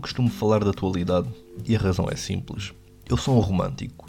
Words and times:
costumo 0.00 0.28
falar 0.28 0.64
da 0.64 0.70
atualidade 0.70 1.28
e 1.64 1.76
a 1.76 1.78
razão 1.78 2.08
é 2.10 2.16
simples. 2.16 2.72
Eu 3.08 3.16
sou 3.16 3.36
um 3.36 3.40
romântico. 3.40 4.06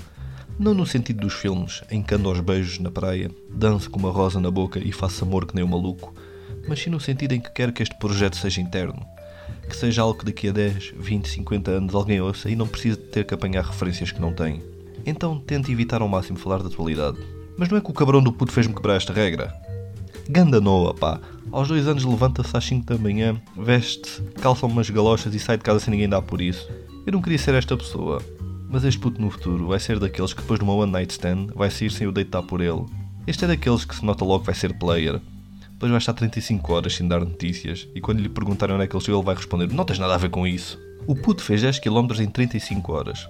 Não 0.58 0.74
no 0.74 0.88
sentido 0.88 1.22
dos 1.22 1.34
filmes, 1.34 1.84
em 1.92 2.02
que 2.02 2.16
ando 2.16 2.30
aos 2.30 2.40
beijos 2.40 2.80
na 2.80 2.90
praia, 2.90 3.30
danço 3.50 3.92
com 3.92 4.00
uma 4.00 4.10
rosa 4.10 4.40
na 4.40 4.50
boca 4.50 4.80
e 4.80 4.92
faço 4.92 5.24
amor 5.24 5.46
que 5.46 5.54
nem 5.54 5.64
um 5.64 5.68
maluco, 5.68 6.14
mas 6.68 6.80
sim 6.80 6.90
no 6.90 7.00
sentido 7.00 7.34
em 7.34 7.40
que 7.40 7.52
quero 7.52 7.72
que 7.72 7.84
este 7.84 7.96
projeto 8.00 8.38
seja 8.38 8.60
interno. 8.60 9.06
Que 9.70 9.76
seja 9.76 10.02
algo 10.02 10.18
que 10.18 10.26
daqui 10.26 10.50
a 10.50 10.52
10, 10.52 10.94
20, 10.98 11.30
50 11.30 11.72
anos 11.72 11.94
alguém 11.94 12.20
ouça 12.20 12.50
e 12.50 12.56
não 12.56 12.68
precise 12.68 12.98
ter 12.98 13.24
que 13.24 13.36
apanhar 13.36 13.64
referências 13.64 14.12
que 14.12 14.20
não 14.20 14.34
tem. 14.34 14.64
Então 15.06 15.40
tente 15.40 15.72
evitar 15.72 16.02
ao 16.02 16.08
máximo 16.08 16.40
falar 16.40 16.64
da 16.64 16.70
atualidade. 16.70 17.18
Mas 17.56 17.70
não 17.70 17.78
é 17.78 17.82
que 17.82 17.92
o 17.92 17.94
cabrão 17.94 18.22
do 18.22 18.34
puto 18.34 18.52
fez-me 18.52 18.74
quebrar 18.74 18.96
esta 18.96 19.14
regra. 19.14 19.54
Ganda 20.30 20.60
Noa, 20.60 20.94
pá. 20.94 21.22
Aos 21.58 21.70
dois 21.70 21.88
anos 21.88 22.06
levanta-se 22.06 22.56
às 22.56 22.64
5 22.66 22.86
da 22.86 23.00
manhã, 23.00 23.42
veste, 23.56 24.22
calça 24.40 24.68
umas 24.68 24.92
galochas 24.92 25.34
e 25.34 25.40
sai 25.40 25.58
de 25.58 25.64
casa 25.64 25.80
sem 25.80 25.90
ninguém 25.90 26.08
dar 26.08 26.22
por 26.22 26.40
isso. 26.40 26.70
Eu 27.04 27.14
não 27.14 27.20
queria 27.20 27.40
ser 27.40 27.56
esta 27.56 27.76
pessoa. 27.76 28.22
Mas 28.70 28.84
este 28.84 29.00
puto 29.00 29.20
no 29.20 29.32
futuro 29.32 29.66
vai 29.66 29.80
ser 29.80 29.98
daqueles 29.98 30.34
que 30.34 30.42
depois 30.44 30.60
de 30.60 30.64
uma 30.64 30.76
one 30.76 30.92
night 30.92 31.12
stand 31.14 31.48
vai 31.56 31.72
sair 31.72 31.90
sem 31.90 32.06
o 32.06 32.12
deitar 32.12 32.44
por 32.44 32.62
ele. 32.62 32.86
Este 33.26 33.46
é 33.46 33.48
daqueles 33.48 33.86
que 33.86 33.96
se 33.96 34.06
nota 34.06 34.24
logo 34.24 34.42
que 34.42 34.46
vai 34.46 34.54
ser 34.54 34.78
player. 34.78 35.20
Depois 35.72 35.90
vai 35.90 35.98
estar 35.98 36.14
35 36.14 36.74
horas 36.74 36.94
sem 36.94 37.08
dar 37.08 37.22
notícias 37.22 37.88
e 37.96 38.00
quando 38.00 38.20
lhe 38.20 38.30
perguntarem 38.30 38.76
onde 38.76 38.86
é 38.86 38.88
que 38.88 38.96
ele 38.96 39.04
chegou 39.04 39.20
ele 39.20 39.26
vai 39.26 39.34
responder 39.34 39.74
não 39.74 39.84
tens 39.84 39.98
nada 39.98 40.14
a 40.14 40.18
ver 40.18 40.30
com 40.30 40.46
isso. 40.46 40.78
O 41.08 41.16
puto 41.16 41.42
fez 41.42 41.64
10 41.64 41.80
km 41.80 42.08
em 42.20 42.28
35 42.28 42.94
horas. 42.94 43.28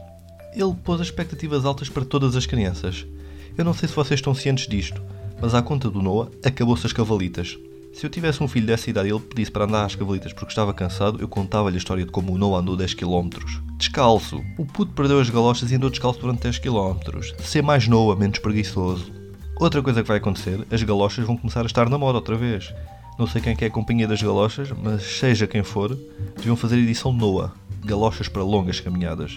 Ele 0.54 0.76
pôs 0.84 1.00
expectativas 1.00 1.64
altas 1.64 1.88
para 1.88 2.04
todas 2.04 2.36
as 2.36 2.46
crianças. 2.46 3.08
Eu 3.58 3.64
não 3.64 3.74
sei 3.74 3.88
se 3.88 3.96
vocês 3.96 4.20
estão 4.20 4.36
cientes 4.36 4.68
disto, 4.68 5.02
mas 5.42 5.56
à 5.56 5.62
conta 5.62 5.90
do 5.90 6.02
Noah, 6.02 6.30
acabou-se 6.44 6.86
as 6.86 6.92
cavalitas. 6.92 7.58
Se 7.94 8.06
eu 8.06 8.10
tivesse 8.10 8.44
um 8.44 8.48
filho 8.48 8.68
dessa 8.68 8.90
idade 8.90 9.10
e 9.10 9.12
ele 9.12 9.20
pedisse 9.20 9.52
para 9.52 9.66
andar 9.66 9.86
às 9.86 9.96
cavalitas 9.96 10.32
porque 10.32 10.52
estava 10.52 10.74
cansado, 10.74 11.20
eu 11.20 11.28
contava-lhe 11.28 11.76
a 11.76 11.80
história 11.80 12.06
de 12.06 12.12
como 12.12 12.34
o 12.34 12.38
Noah 12.38 12.62
andou 12.62 12.78
10 12.78 12.94
km. 12.94 13.30
Descalço. 13.78 14.44
O 14.58 14.66
puto 14.66 14.94
perdeu 14.94 15.20
as 15.20 15.30
galochas 15.30 15.72
e 15.72 15.76
andou 15.76 15.90
descalço 15.90 16.20
durante 16.20 16.44
10 16.44 16.60
km. 16.60 16.96
Ser 17.40 17.64
mais 17.64 17.88
Noah, 17.88 18.20
menos 18.20 18.40
preguiçoso. 18.40 19.12
Outra 19.60 19.82
coisa 19.82 20.04
que 20.04 20.08
vai 20.08 20.18
acontecer, 20.18 20.66
as 20.70 20.84
galochas 20.84 21.26
vão 21.26 21.36
começar 21.36 21.64
a 21.64 21.66
estar 21.66 21.90
na 21.90 21.98
moda 21.98 22.20
outra 22.20 22.36
vez. 22.36 22.72
Não 23.18 23.26
sei 23.26 23.42
quem 23.42 23.58
é 23.60 23.66
a 23.66 23.72
companhia 23.72 24.08
das 24.08 24.22
galochas, 24.22 24.70
mas 24.72 25.02
seja 25.02 25.48
quem 25.48 25.64
for, 25.64 25.98
deviam 26.36 26.56
fazer 26.56 26.78
edição 26.78 27.12
Noah. 27.12 27.52
Galochas 27.84 28.28
para 28.28 28.44
longas 28.44 28.80
caminhadas. 28.80 29.36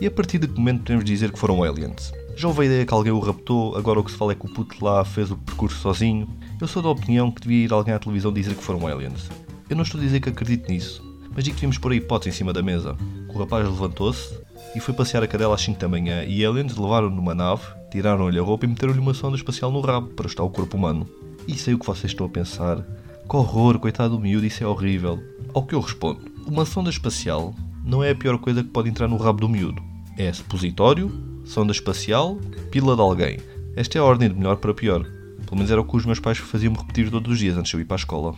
E 0.00 0.06
a 0.06 0.10
partir 0.10 0.38
de 0.38 0.46
que 0.46 0.56
momento 0.56 0.82
podemos 0.82 1.04
dizer 1.04 1.32
que 1.32 1.38
foram 1.38 1.64
aliens? 1.64 2.12
Já 2.36 2.46
houve 2.46 2.62
a 2.62 2.64
ideia 2.66 2.86
que 2.86 2.94
alguém 2.94 3.10
o 3.10 3.18
raptou, 3.18 3.74
agora 3.76 3.98
o 3.98 4.04
que 4.04 4.12
se 4.12 4.16
fala 4.16 4.32
é 4.32 4.34
que 4.34 4.46
o 4.46 4.48
puto 4.48 4.84
lá 4.84 5.04
fez 5.04 5.30
o 5.32 5.36
percurso 5.36 5.80
sozinho. 5.80 6.28
Eu 6.58 6.66
sou 6.66 6.82
da 6.82 6.88
opinião 6.88 7.30
que 7.30 7.42
devia 7.42 7.66
ir 7.66 7.72
alguém 7.72 7.92
à 7.92 7.98
televisão 7.98 8.32
dizer 8.32 8.54
que 8.54 8.64
foram 8.64 8.86
aliens. 8.86 9.28
Eu 9.68 9.76
não 9.76 9.82
estou 9.82 10.00
a 10.00 10.02
dizer 10.02 10.20
que 10.20 10.30
acredito 10.30 10.70
nisso, 10.70 11.02
mas 11.34 11.44
digo 11.44 11.54
que 11.54 11.60
devíamos 11.60 11.76
pôr 11.76 11.92
a 11.92 11.96
hipótese 11.96 12.30
em 12.30 12.32
cima 12.32 12.50
da 12.50 12.62
mesa. 12.62 12.96
O 13.28 13.38
rapaz 13.38 13.68
levantou-se 13.68 14.34
e 14.74 14.80
foi 14.80 14.94
passear 14.94 15.22
a 15.22 15.26
cadela 15.26 15.54
às 15.54 15.60
5 15.60 15.78
da 15.78 15.86
manhã 15.86 16.24
e 16.24 16.46
aliens 16.46 16.74
levaram-no 16.74 17.14
numa 17.14 17.34
nave, 17.34 17.62
tiraram-lhe 17.90 18.38
a 18.38 18.42
roupa 18.42 18.64
e 18.64 18.68
meteram-lhe 18.68 18.98
uma 18.98 19.12
sonda 19.12 19.36
espacial 19.36 19.70
no 19.70 19.82
rabo 19.82 20.08
para 20.08 20.26
estar 20.26 20.44
o 20.44 20.48
corpo 20.48 20.78
humano. 20.78 21.06
E 21.46 21.54
sei 21.58 21.74
o 21.74 21.78
que 21.78 21.84
vocês 21.84 22.12
estão 22.12 22.24
a 22.24 22.30
pensar. 22.30 22.80
Que 23.28 23.36
horror, 23.36 23.78
coitado 23.78 24.16
do 24.16 24.22
miúdo, 24.22 24.46
isso 24.46 24.64
é 24.64 24.66
horrível. 24.66 25.22
Ao 25.52 25.62
que 25.62 25.74
eu 25.74 25.80
respondo, 25.80 26.22
uma 26.46 26.64
sonda 26.64 26.88
espacial 26.88 27.54
não 27.84 28.02
é 28.02 28.12
a 28.12 28.16
pior 28.16 28.38
coisa 28.38 28.62
que 28.62 28.70
pode 28.70 28.88
entrar 28.88 29.08
no 29.08 29.18
rabo 29.18 29.42
do 29.42 29.48
miúdo. 29.48 29.82
É 30.16 30.32
supositório, 30.32 31.12
sonda 31.44 31.72
espacial, 31.72 32.36
pila 32.70 32.96
de 32.96 33.02
alguém. 33.02 33.38
Esta 33.76 33.98
é 33.98 34.00
a 34.00 34.04
ordem 34.04 34.30
de 34.30 34.34
melhor 34.34 34.56
para 34.56 34.72
pior. 34.72 35.15
Pelo 35.46 35.56
menos 35.56 35.70
era 35.70 35.80
o 35.80 35.84
que 35.84 35.96
os 35.96 36.04
meus 36.04 36.20
pais 36.20 36.38
faziam-me 36.38 36.76
repetir 36.76 37.10
todos 37.10 37.32
os 37.32 37.38
dias 37.38 37.56
antes 37.56 37.70
de 37.70 37.76
eu 37.76 37.80
ir 37.80 37.84
para 37.84 37.94
a 37.94 37.98
escola. 37.98 38.34